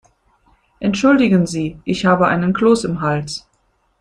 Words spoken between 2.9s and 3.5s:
Hals.